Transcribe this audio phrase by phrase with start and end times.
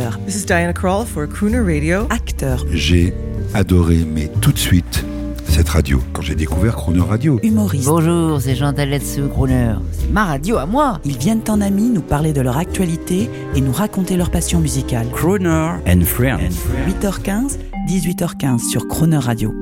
[0.00, 0.18] chanteur.
[0.26, 2.06] This is Diana Krall for Crooner Radio.
[2.10, 2.64] Acteur.
[2.72, 3.12] J'ai
[3.54, 5.04] adoré, mais tout de suite,
[5.48, 7.40] cette radio, quand j'ai découvert Crooner Radio.
[7.42, 7.86] Humoriste.
[7.86, 9.74] Bonjour, c'est Jean Taletsu, Crooner.
[9.92, 11.00] C'est ma radio à moi.
[11.04, 15.08] Ils viennent en amis nous parler de leur actualité et nous raconter leur passion musicale.
[15.12, 16.54] Crooner and Friends.
[16.88, 17.58] 8h15,
[17.88, 19.54] 18h15 sur Croner Radio.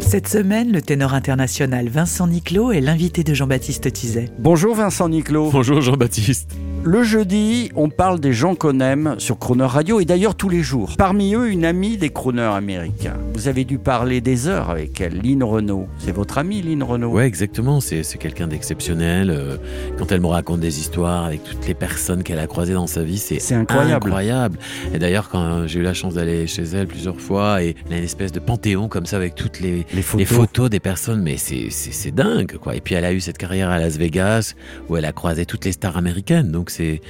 [0.00, 4.30] Cette semaine, le ténor international Vincent Niclot est l'invité de Jean-Baptiste Tizet.
[4.38, 5.50] Bonjour Vincent Niclot.
[5.50, 6.56] Bonjour Jean-Baptiste.
[6.90, 10.62] Le jeudi, on parle des gens qu'on aime sur Crooner Radio et d'ailleurs tous les
[10.62, 10.94] jours.
[10.96, 13.18] Parmi eux, une amie des crooners américains.
[13.34, 15.86] Vous avez dû parler des heures avec elle, Lynn Renault.
[15.98, 17.80] C'est votre amie, Lynn Renault Ouais, exactement.
[17.82, 19.28] C'est quelqu'un d'exceptionnel.
[19.28, 19.58] Euh,
[19.98, 23.02] Quand elle me raconte des histoires avec toutes les personnes qu'elle a croisées dans sa
[23.02, 24.06] vie, c'est incroyable.
[24.06, 24.58] incroyable.
[24.94, 27.98] Et d'ailleurs, quand j'ai eu la chance d'aller chez elle plusieurs fois, et elle a
[27.98, 30.18] une espèce de panthéon comme ça avec toutes les, Les photos.
[30.20, 32.74] les photos des personnes, mais c'est dingue, quoi.
[32.76, 34.54] Et puis elle a eu cette carrière à Las Vegas
[34.88, 36.50] où elle a croisé toutes les stars américaines.
[36.50, 37.00] Donc c'est,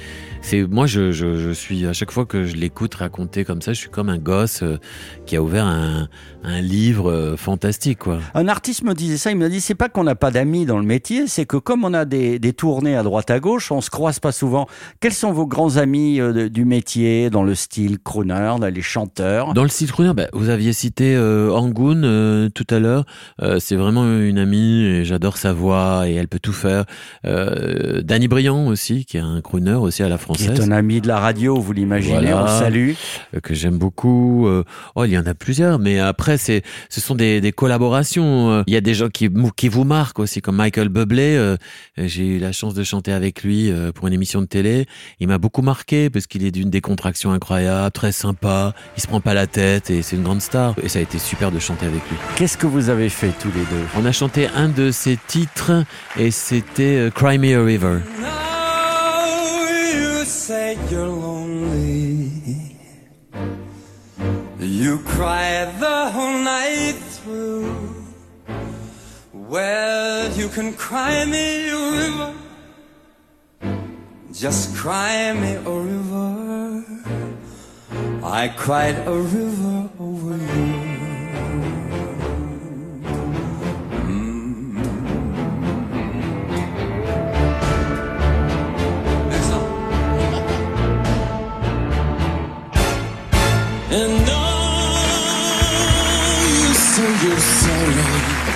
[0.41, 3.71] c'est, moi je, je, je suis à chaque fois que je l'écoute raconter comme ça,
[3.73, 4.77] je suis comme un gosse euh,
[5.27, 6.07] qui a ouvert un,
[6.43, 8.19] un livre euh, fantastique, quoi.
[8.33, 10.79] Un artiste me disait ça, il m'a dit c'est pas qu'on n'a pas d'amis dans
[10.79, 13.81] le métier, c'est que comme on a des, des tournées à droite à gauche, on
[13.81, 14.67] se croise pas souvent.
[14.99, 18.81] Quels sont vos grands amis euh, de- du métier dans le style crooner, là, les
[18.81, 19.53] chanteurs?
[19.53, 23.05] Dans le style crooner, bah, vous aviez cité Angoon euh, tout à l'heure.
[23.59, 26.85] C'est vraiment une amie et j'adore sa voix et elle peut tout faire.
[27.23, 30.59] Danny Briand aussi, qui est un crooner aussi à la Qui française.
[30.59, 32.41] est un ami de la radio, vous l'imaginez, Voilà.
[32.41, 32.91] on le salue.
[33.35, 34.47] euh, que j'aime beaucoup.
[34.47, 34.63] Euh,
[34.95, 38.51] oh, il y en a plusieurs, mais après, c'est, ce sont des, des collaborations.
[38.51, 41.55] Euh, Il y a des gens qui, qui vous marquent aussi, comme Michael Bublé.
[41.97, 44.85] J'ai eu la chance de chanter avec lui pour une émission de télé.
[45.19, 48.73] Il m'a beaucoup marqué parce qu'il est d'une décontraction incroyable, très sympa.
[48.97, 50.75] Il se prend pas la tête et c'est une grande star.
[50.83, 52.17] Et ça a été super de chanter avec lui.
[52.35, 53.85] Qu'est-ce que vous avez fait tous les deux?
[53.97, 55.71] On a chanté un de ses titres
[56.17, 57.99] et c'était Cry Me a River.
[60.87, 62.77] You're lonely.
[64.59, 68.05] You cry the whole night through.
[69.33, 72.33] Well, you can cry me a river.
[74.31, 76.83] Just cry me a river.
[78.23, 80.78] I cried a river over you.
[93.91, 95.01] And now
[96.45, 98.48] you say you're sorry.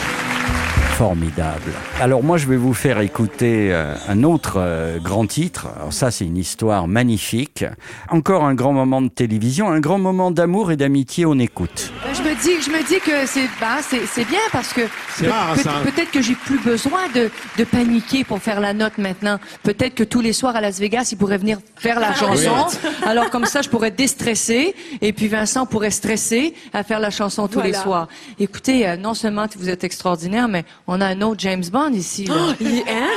[1.03, 1.73] Formidable.
[1.99, 5.67] Alors moi je vais vous faire écouter euh, un autre euh, grand titre.
[5.75, 7.65] Alors ça c'est une histoire magnifique.
[8.09, 11.25] Encore un grand moment de télévision, un grand moment d'amour et d'amitié.
[11.25, 11.91] On écoute.
[12.05, 14.79] Ben, Je me dis, je me dis que c'est ben, c'est c'est bien parce que
[15.19, 15.71] peut- rare, peut- ça.
[15.83, 19.39] peut-être que j'ai plus besoin de, de paniquer pour faire la note maintenant.
[19.63, 22.67] Peut-être que tous les soirs à Las Vegas, il pourrait venir faire la chanson.
[23.05, 27.49] Alors comme ça, je pourrais déstresser et puis Vincent pourrait stresser à faire la chanson
[27.49, 28.07] tous les soirs.
[28.39, 32.25] Écoutez, euh, non seulement vous êtes extraordinaire, mais on a un autre James Bond ici.
[32.25, 32.35] là.
[32.59, 33.09] Il est, hein?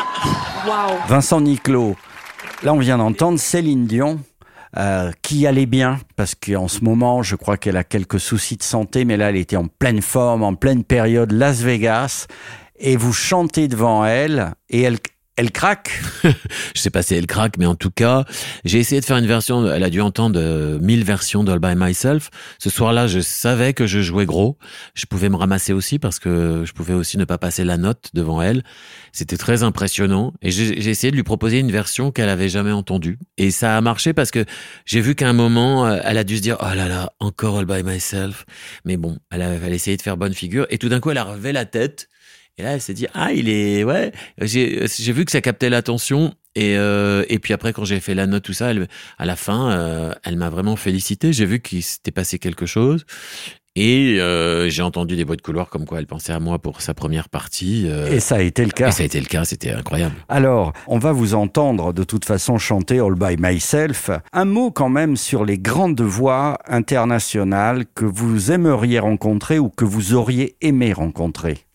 [0.67, 0.97] Wow.
[1.09, 1.97] Vincent Niclot.
[2.63, 4.21] Là on vient d'entendre Céline Dion.
[4.79, 8.63] euh, qui allait bien parce qu'en ce moment, je crois qu'elle a quelques soucis de
[8.63, 12.27] santé, mais là, elle était en pleine forme, en pleine période Las Vegas,
[12.79, 14.99] et vous chantez devant elle, et elle,
[15.37, 16.01] elle craque.
[16.75, 18.25] Je sais pas si elle craque, mais en tout cas,
[18.65, 19.71] j'ai essayé de faire une version.
[19.71, 22.31] Elle a dû entendre euh, 1000 versions d'All by Myself.
[22.59, 24.59] Ce soir-là, je savais que je jouais gros.
[24.95, 28.11] Je pouvais me ramasser aussi parce que je pouvais aussi ne pas passer la note
[28.15, 28.63] devant elle.
[29.13, 30.33] C'était très impressionnant.
[30.41, 33.19] Et j'ai essayé de lui proposer une version qu'elle avait jamais entendue.
[33.37, 34.45] Et ça a marché parce que
[34.87, 37.59] j'ai vu qu'à un moment, euh, elle a dû se dire, oh là là, encore
[37.59, 38.47] All by Myself.
[38.87, 40.67] Mais bon, elle a, elle a essayé de faire bonne figure.
[40.71, 42.09] Et tout d'un coup, elle a relevé la tête.
[42.59, 44.13] Et là, elle s'est dit, ah, il est, ouais.
[44.41, 46.33] J'ai vu que ça captait l'attention.
[46.55, 49.37] Et, euh, et puis après, quand j'ai fait la note, tout ça, elle, à la
[49.37, 51.35] fin, euh, elle m'a vraiment félicité.
[51.35, 53.05] J'ai vu qu'il s'était passé quelque chose.
[53.79, 56.81] Et euh, j'ai entendu des bruits de couloir comme quoi elle pensait à moi pour
[56.81, 57.85] sa première partie.
[57.91, 58.89] euh, Et ça a été le cas.
[58.89, 60.15] et ça a été le cas, c'était incroyable.
[60.31, 64.09] Alors, on va vous entendre de toute façon chanter All by Myself.
[64.33, 69.85] Un mot quand même sur les grandes voix internationales que vous aimeriez rencontrer ou que
[69.85, 71.66] vous auriez aimé rencontrer.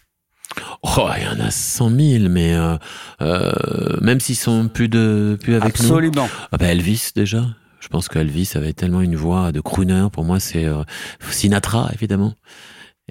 [0.83, 2.77] Oh, il y en a 100 000, mais euh,
[3.21, 3.51] euh,
[4.01, 5.86] même s'ils sont plus de plus avec nous.
[5.86, 6.30] Absolument.
[6.51, 7.45] Ah bah Elvis déjà.
[7.80, 10.07] Je pense qu'Elvis avait tellement une voix de crooner.
[10.12, 10.83] Pour moi, c'est euh,
[11.30, 12.33] Sinatra évidemment.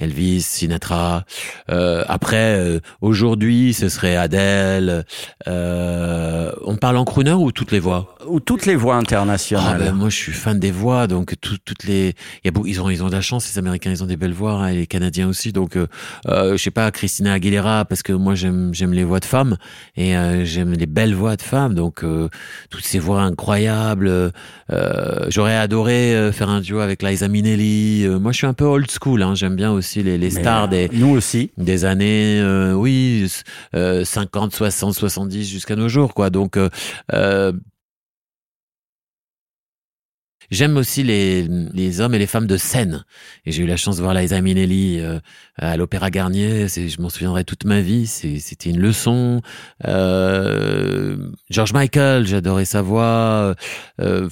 [0.01, 1.25] Elvis, Sinatra.
[1.71, 5.05] Euh, après, euh, aujourd'hui, ce serait Adele.
[5.47, 8.17] Euh, on parle en crooner ou toutes les voix?
[8.27, 9.79] Ou toutes les voix internationales.
[9.83, 12.15] Ah, ben, moi, je suis fan des voix, donc tout- toutes les.
[12.43, 13.51] Il y a beau- ils ont ils ont de la chance.
[13.53, 15.53] Les Américains, ils ont des belles voix, hein, et les Canadiens aussi.
[15.53, 15.87] Donc, euh,
[16.29, 19.57] euh, je sais pas, Christina Aguilera, parce que moi, j'aime j'aime les voix de femmes
[19.97, 21.75] et euh, j'aime les belles voix de femmes.
[21.75, 22.29] Donc, euh,
[22.71, 24.09] toutes ces voix incroyables.
[24.09, 24.31] Euh,
[25.29, 28.05] J'aurais adoré euh, faire un duo avec Liza Minnelli.
[28.07, 29.23] Euh, moi, je suis un peu old school.
[29.23, 31.51] Hein, j'aime bien aussi les, les stars des Nous aussi.
[31.59, 33.31] des années, euh, oui,
[33.75, 36.31] euh, 50, 60, 70 jusqu'à nos jours, quoi.
[36.31, 36.69] Donc, euh,
[37.13, 37.53] euh,
[40.51, 43.05] J'aime aussi les, les hommes et les femmes de scène.
[43.47, 45.19] Et j'ai eu la chance de voir Liza Minnelli euh,
[45.57, 46.69] à l'Opéra Garnier.
[46.69, 48.07] C'est- Je m'en souviendrai toute ma vie.
[48.07, 49.41] C'est- C'était une leçon.
[49.87, 51.17] Euh,
[51.51, 53.55] George Michael, j'adorais sa voix.
[54.01, 54.29] Euh,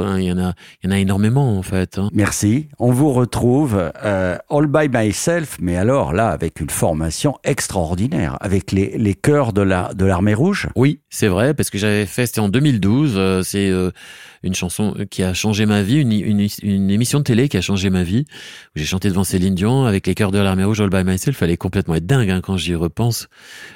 [0.00, 1.98] hein, Il y en a, il y en a énormément en fait.
[1.98, 2.08] hein.
[2.12, 2.68] Merci.
[2.78, 8.72] On vous retrouve euh, All by Myself, mais alors là, avec une formation extraordinaire, avec
[8.72, 10.68] les, les chœurs de la de l'armée rouge.
[10.76, 13.90] Oui, c'est vrai, parce que j'avais fait, c'était en 2012, euh, c'est euh,
[14.42, 17.60] une chanson qui a changé ma vie, une, une, une émission de télé qui a
[17.60, 18.24] changé ma vie,
[18.74, 21.56] j'ai chanté devant Céline Dion avec les chœurs de l'armée rouge All by Myself, fallait
[21.56, 23.28] complètement être dingue hein, quand j'y repense.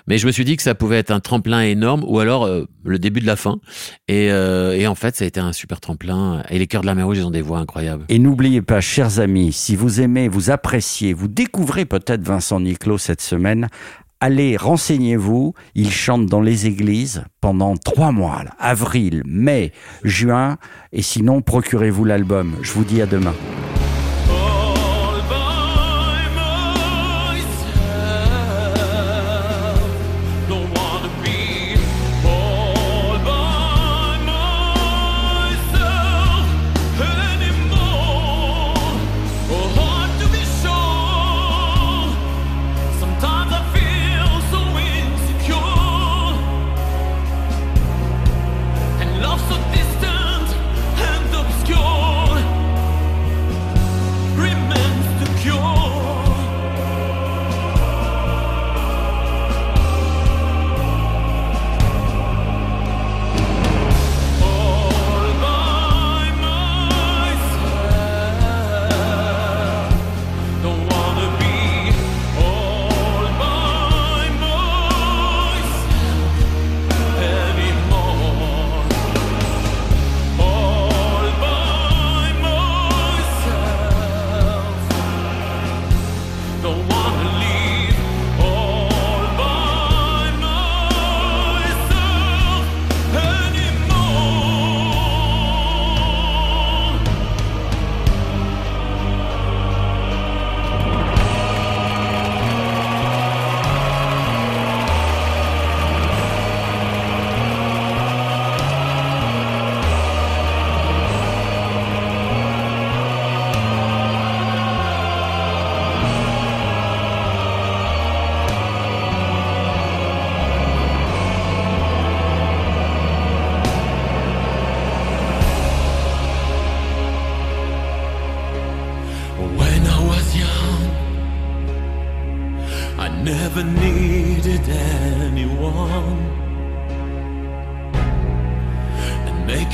[0.06, 2.64] Mais je me suis dit que ça pouvait être un tremplin énorme, ou alors euh,
[2.84, 3.60] le début de la fin,
[4.08, 6.86] et, euh, et en fait ça a été un super tremplin, et les chœurs de
[6.86, 8.04] l'armée rouge, ils ont des voix incroyables.
[8.08, 12.98] Et n'oubliez pas, chers amis, si vous aimez, vous appréciez, vous découvrez peut-être Vincent Niclot
[12.98, 13.68] cette semaine,
[14.20, 15.54] allez, renseignez-vous.
[15.74, 19.72] Il chante dans les églises pendant trois mois, avril, mai,
[20.02, 20.56] juin.
[20.92, 22.54] Et sinon, procurez-vous l'album.
[22.62, 23.34] Je vous dis à demain.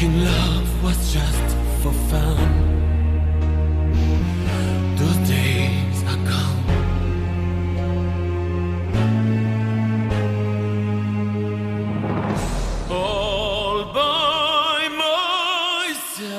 [0.01, 2.39] Making love was just for fun.
[4.97, 6.65] Those days are gone.
[12.91, 14.89] All by
[15.93, 16.31] myself.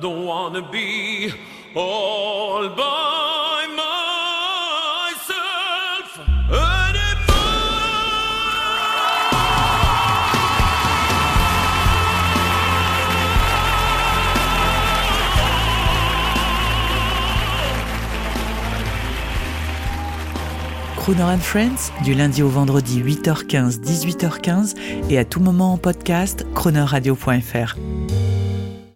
[0.00, 1.32] Don't wanna be
[1.76, 2.99] all by
[21.10, 24.76] Crooner Friends, du lundi au vendredi 8h15, 18h15
[25.10, 27.74] et à tout moment en podcast, croonerradio.fr.